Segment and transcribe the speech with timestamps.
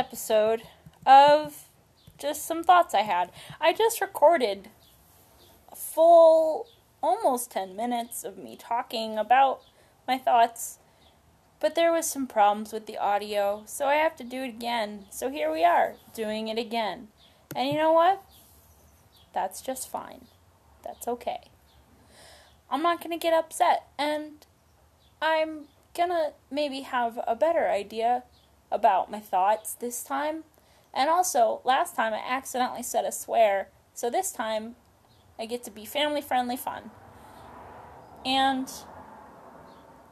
[0.00, 0.62] episode
[1.04, 1.68] of
[2.18, 3.30] just some thoughts I had.
[3.60, 4.70] I just recorded
[5.70, 6.66] a full
[7.02, 9.60] almost 10 minutes of me talking about
[10.08, 10.78] my thoughts,
[11.60, 15.04] but there was some problems with the audio, so I have to do it again.
[15.10, 17.08] So here we are, doing it again.
[17.54, 18.22] And you know what?
[19.34, 20.28] That's just fine.
[20.82, 21.50] That's okay.
[22.70, 24.46] I'm not going to get upset and
[25.20, 28.22] I'm gonna maybe have a better idea
[28.70, 30.44] about my thoughts this time.
[30.92, 34.76] And also, last time I accidentally said a swear, so this time
[35.38, 36.90] I get to be family friendly fun.
[38.24, 38.70] And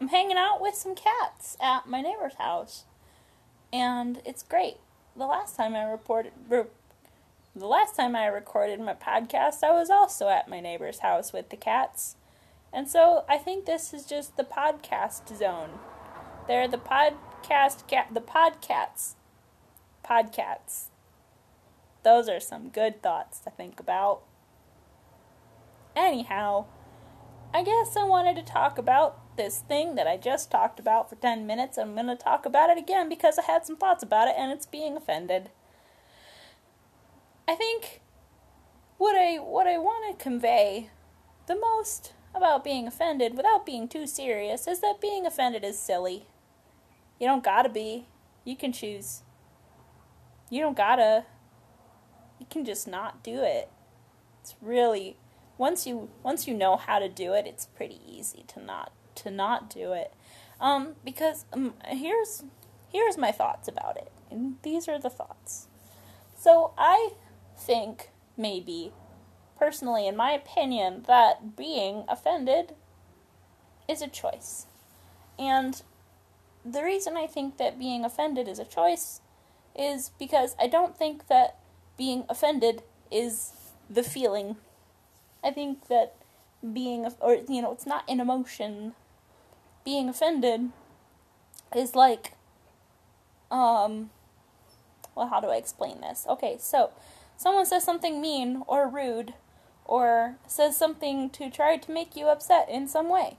[0.00, 2.84] I'm hanging out with some cats at my neighbor's house.
[3.72, 4.76] And it's great.
[5.16, 10.28] The last time I reported the last time I recorded my podcast, I was also
[10.28, 12.14] at my neighbor's house with the cats.
[12.72, 15.70] And so I think this is just the podcast zone.
[16.46, 16.78] They're the
[17.42, 19.14] podcast cat the podcats.
[20.04, 20.86] Podcats.
[22.02, 24.22] Those are some good thoughts to think about.
[25.96, 26.66] Anyhow,
[27.52, 31.16] I guess I wanted to talk about this thing that I just talked about for
[31.16, 31.76] 10 minutes.
[31.76, 34.52] I'm going to talk about it again because I had some thoughts about it and
[34.52, 35.50] it's being offended.
[37.46, 38.02] I think
[38.98, 40.90] what I what I want to convey
[41.46, 46.26] the most about being offended without being too serious is that being offended is silly.
[47.18, 48.06] You don't gotta be.
[48.44, 49.22] You can choose.
[50.50, 51.24] You don't gotta.
[52.38, 53.70] You can just not do it.
[54.40, 55.16] It's really
[55.58, 59.30] once you once you know how to do it, it's pretty easy to not to
[59.30, 60.14] not do it.
[60.60, 62.44] Um, because um, here's
[62.90, 65.66] here's my thoughts about it, and these are the thoughts.
[66.36, 67.10] So I
[67.56, 68.92] think maybe
[69.58, 72.74] personally, in my opinion, that being offended
[73.88, 74.66] is a choice.
[75.38, 75.82] And
[76.64, 79.20] the reason I think that being offended is a choice
[79.76, 81.58] is because I don't think that
[81.96, 83.52] being offended is
[83.88, 84.56] the feeling.
[85.42, 86.14] I think that
[86.72, 88.94] being, or, you know, it's not an emotion.
[89.84, 90.70] Being offended
[91.74, 92.32] is like,
[93.50, 94.10] um,
[95.14, 96.26] well, how do I explain this?
[96.28, 96.90] Okay, so
[97.36, 99.34] someone says something mean or rude
[99.84, 103.36] or says something to try to make you upset in some way.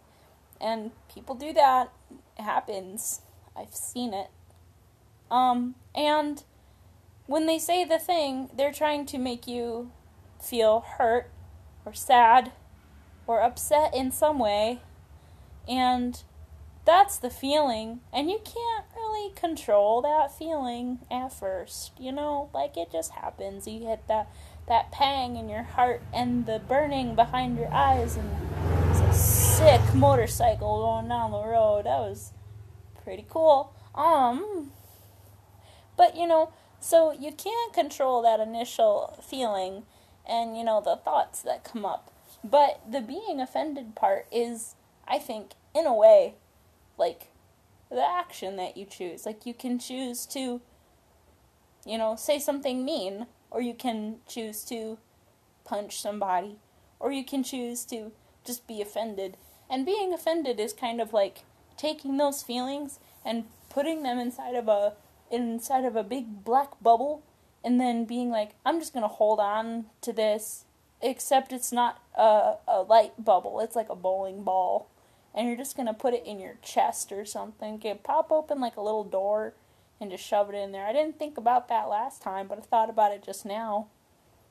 [0.59, 1.91] And people do that.
[2.39, 3.21] Happens.
[3.55, 4.29] I've seen it.
[5.29, 6.43] Um, and
[7.27, 9.91] when they say the thing, they're trying to make you
[10.41, 11.29] feel hurt
[11.85, 12.51] or sad
[13.27, 14.79] or upset in some way.
[15.67, 16.23] And
[16.85, 17.99] that's the feeling.
[18.11, 21.91] And you can't really control that feeling at first.
[21.99, 23.67] You know, like it just happens.
[23.67, 24.27] You hit that
[24.67, 28.48] that pang in your heart and the burning behind your eyes and
[29.59, 31.85] sick motorcycle going down the road.
[31.85, 32.31] That was
[33.03, 33.73] pretty cool.
[33.93, 34.71] Um
[35.97, 39.83] but you know, so you can't control that initial feeling
[40.25, 42.09] and you know the thoughts that come up.
[42.41, 44.75] But the being offended part is
[45.05, 46.35] I think in a way
[46.97, 47.27] like
[47.91, 49.25] the action that you choose.
[49.25, 50.61] Like you can choose to
[51.85, 54.99] you know, say something mean or you can choose to
[55.65, 56.55] punch somebody,
[56.97, 58.11] or you can choose to
[58.45, 59.37] just be offended.
[59.69, 61.39] And being offended is kind of like
[61.77, 64.93] taking those feelings and putting them inside of a
[65.31, 67.23] inside of a big black bubble
[67.63, 70.65] and then being like I'm just going to hold on to this
[71.01, 73.59] except it's not a a light bubble.
[73.59, 74.89] It's like a bowling ball
[75.33, 77.77] and you're just going to put it in your chest or something.
[77.77, 79.53] Get pop open like a little door
[80.01, 80.85] and just shove it in there.
[80.85, 83.87] I didn't think about that last time, but I thought about it just now.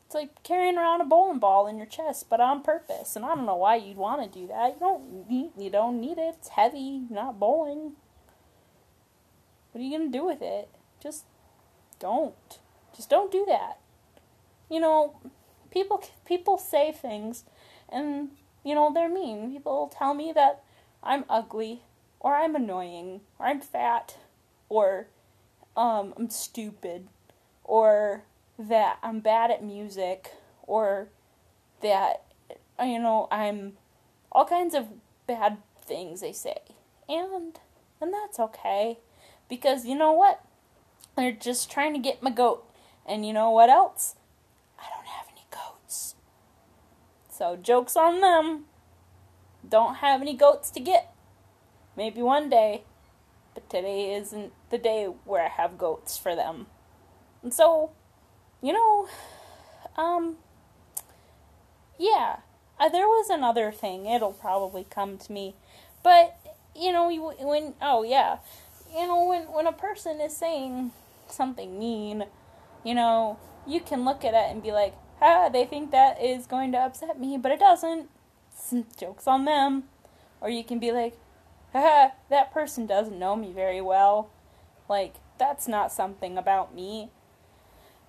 [0.09, 3.15] It's like carrying around a bowling ball in your chest, but on purpose.
[3.15, 4.73] And I don't know why you'd want to do that.
[4.73, 6.37] You don't need, you don't need it.
[6.39, 7.03] It's heavy.
[7.11, 7.93] You're not bowling.
[9.71, 10.71] What are you gonna do with it?
[10.99, 11.25] Just
[11.99, 12.59] don't.
[12.97, 13.81] Just don't do that.
[14.71, 15.21] You know,
[15.71, 17.45] people people say things,
[17.87, 18.31] and
[18.65, 19.53] you know they're mean.
[19.53, 20.65] People tell me that
[21.03, 21.83] I'm ugly,
[22.19, 24.17] or I'm annoying, or I'm fat,
[24.71, 25.09] or
[25.77, 27.09] um, I'm stupid,
[27.63, 28.23] or
[28.59, 30.33] that I'm bad at music,
[30.63, 31.09] or
[31.81, 32.25] that,
[32.83, 33.75] you know, I'm
[34.33, 34.87] all kinds of
[35.27, 36.59] bad things they say.
[37.09, 37.59] And,
[38.01, 38.99] and that's okay.
[39.49, 40.45] Because you know what?
[41.17, 42.65] They're just trying to get my goat.
[43.07, 44.15] And you know what else?
[44.79, 46.15] I don't have any goats.
[47.31, 48.65] So, joke's on them.
[49.67, 51.15] Don't have any goats to get.
[51.97, 52.83] Maybe one day
[53.59, 56.67] but today isn't the day where I have goats for them.
[57.43, 57.91] And so,
[58.63, 59.09] you know,
[59.97, 60.37] um,
[61.99, 62.39] yeah,
[62.79, 64.07] uh, there was another thing.
[64.07, 65.55] It'll probably come to me.
[66.03, 66.39] But,
[66.75, 67.11] you know,
[67.41, 68.39] when, oh yeah,
[68.95, 70.93] you know, when when a person is saying
[71.29, 72.25] something mean,
[72.85, 76.47] you know, you can look at it and be like, ah, they think that is
[76.47, 78.09] going to upset me, but it doesn't.
[78.55, 79.85] Some Joke's on them.
[80.41, 81.19] Or you can be like,
[81.75, 84.31] ah, that person doesn't know me very well.
[84.89, 87.11] Like, that's not something about me.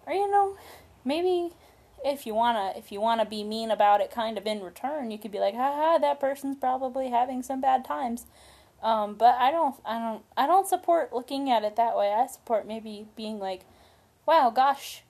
[0.10, 0.58] Or, you know,
[1.06, 1.52] maybe
[2.04, 5.20] if you wanna if you wanna be mean about it kind of in return, you
[5.20, 8.26] could be like, haha, that person's probably having some bad times.
[8.82, 12.12] Um, but I don't I don't I don't support looking at it that way.
[12.12, 13.66] I support maybe being like,
[14.26, 15.04] wow, gosh,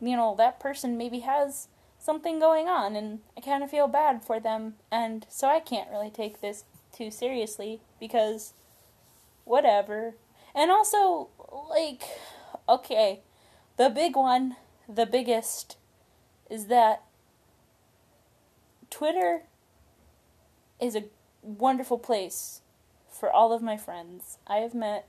[0.00, 1.68] you know, that person maybe has
[2.00, 5.90] something going on and I kind of feel bad for them and so I can't
[5.90, 8.54] really take this too seriously because
[9.44, 10.16] whatever.
[10.52, 11.28] And also
[11.70, 12.02] like
[12.68, 13.20] okay,
[13.76, 14.56] the big one,
[14.88, 15.76] the biggest
[16.50, 17.02] is that
[18.90, 19.42] Twitter
[20.80, 21.04] is a
[21.42, 22.60] wonderful place
[23.08, 24.38] for all of my friends.
[24.46, 25.08] I have met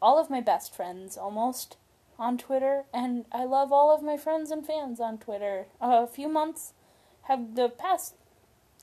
[0.00, 1.76] all of my best friends almost
[2.18, 5.66] on Twitter, and I love all of my friends and fans on Twitter.
[5.80, 6.72] A few months,
[7.22, 8.14] have the past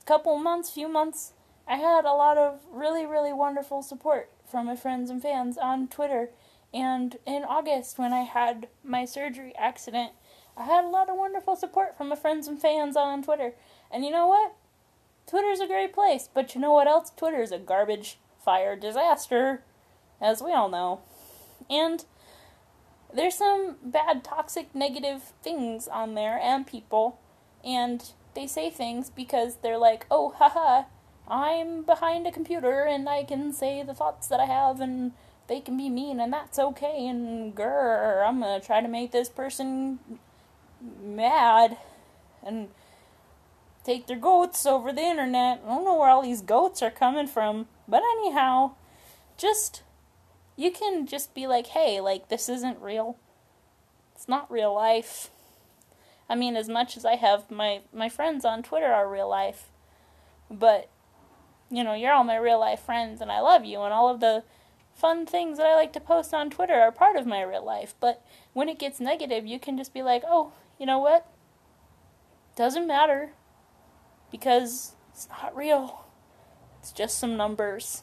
[0.04, 1.32] couple months, few months,
[1.66, 5.88] I had a lot of really, really wonderful support from my friends and fans on
[5.88, 6.30] Twitter.
[6.74, 10.12] And in August, when I had my surgery accident,
[10.56, 13.54] I had a lot of wonderful support from my friends and fans on Twitter.
[13.90, 14.54] And you know what?
[15.26, 17.10] Twitter's a great place, but you know what else?
[17.16, 19.62] Twitter's a garbage fire disaster,
[20.20, 21.00] as we all know.
[21.70, 22.04] And
[23.14, 27.20] there's some bad, toxic, negative things on there and people,
[27.64, 30.84] and they say things because they're like, oh, haha,
[31.28, 35.12] I'm behind a computer and I can say the thoughts that I have and
[35.52, 39.28] they can be mean and that's okay and grr, I'm gonna try to make this
[39.28, 39.98] person
[41.04, 41.76] mad
[42.42, 42.68] and
[43.84, 45.60] take their goats over the internet.
[45.62, 48.72] I don't know where all these goats are coming from, but anyhow,
[49.36, 49.82] just
[50.56, 53.18] you can just be like, "Hey, like this isn't real.
[54.14, 55.30] It's not real life."
[56.30, 59.68] I mean, as much as I have my my friends on Twitter are real life,
[60.50, 60.88] but
[61.70, 64.20] you know, you're all my real life friends and I love you and all of
[64.20, 64.44] the
[64.94, 67.94] fun things that I like to post on Twitter are part of my real life.
[68.00, 71.26] But when it gets negative, you can just be like, "Oh, you know what?
[72.56, 73.32] Doesn't matter
[74.30, 76.06] because it's not real.
[76.80, 78.02] It's just some numbers.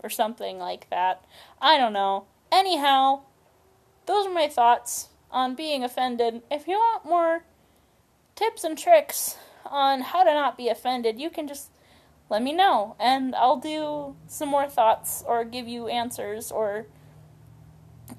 [0.00, 1.24] Or something like that.
[1.60, 2.26] I don't know.
[2.52, 3.22] Anyhow,
[4.06, 6.42] those are my thoughts on being offended.
[6.50, 7.44] If you want more
[8.36, 11.70] tips and tricks on how to not be offended, you can just
[12.30, 16.86] let me know and I'll do some more thoughts or give you answers or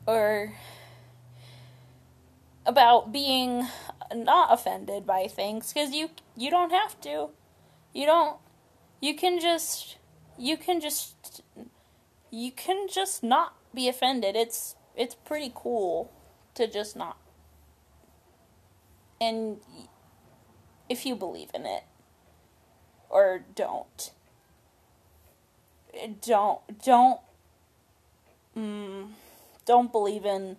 [0.07, 0.53] or
[2.65, 3.67] about being
[4.13, 7.29] not offended by things because you you don't have to.
[7.93, 8.37] You don't
[9.01, 9.97] you can just
[10.37, 11.41] you can just
[12.31, 14.35] you can just not be offended.
[14.35, 16.11] It's it's pretty cool
[16.55, 17.17] to just not.
[19.21, 19.57] And
[20.87, 21.83] if you believe in it
[23.37, 24.11] don't
[26.25, 27.19] don't don't
[28.57, 29.07] mm,
[29.65, 30.57] don't believe in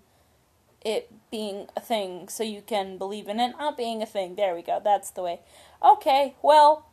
[0.82, 4.34] it being a thing so you can believe in it not being a thing.
[4.34, 4.80] There we go.
[4.82, 5.40] That's the way.
[5.82, 6.86] Okay, well,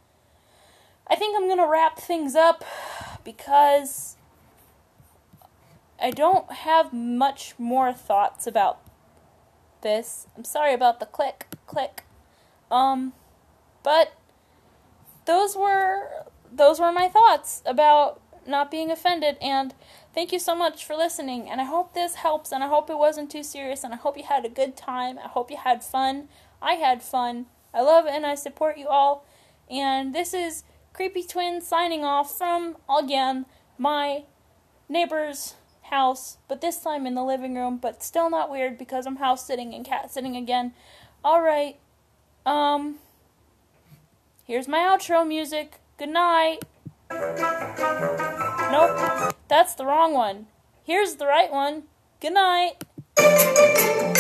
[1.08, 2.64] I think I'm going to wrap things up
[3.24, 4.18] because
[6.02, 8.80] I don't have much more thoughts about
[9.82, 10.28] this.
[10.36, 12.04] I'm sorry about the click, click.
[12.70, 13.14] Um,
[13.84, 14.14] but
[15.28, 19.74] those were those were my thoughts about not being offended and
[20.18, 22.98] Thank you so much for listening, and I hope this helps, and I hope it
[22.98, 25.20] wasn't too serious, and I hope you had a good time.
[25.20, 26.28] I hope you had fun.
[26.60, 27.46] I had fun.
[27.72, 29.28] I love and I support you all.
[29.70, 33.46] And this is Creepy Twin signing off from, again,
[33.78, 34.24] my
[34.90, 35.54] neighbor's
[35.92, 39.46] house, but this time in the living room, but still not weird because I'm house
[39.46, 40.74] sitting and cat sitting again.
[41.24, 41.78] Alright,
[42.44, 42.96] um,
[44.48, 45.80] here's my outro music.
[46.00, 46.60] Good night.
[48.72, 50.48] Nope, that's the wrong one.
[50.84, 51.84] Here's the right one.
[52.20, 54.17] Good night.